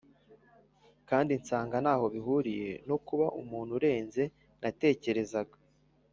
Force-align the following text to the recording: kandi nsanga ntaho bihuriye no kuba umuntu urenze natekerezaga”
kandi 1.09 1.31
nsanga 1.41 1.75
ntaho 1.83 2.05
bihuriye 2.15 2.71
no 2.89 2.97
kuba 3.07 3.25
umuntu 3.41 3.71
urenze 3.79 4.23
natekerezaga” 4.61 5.57